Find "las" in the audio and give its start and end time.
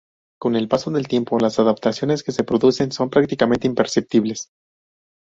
1.37-1.59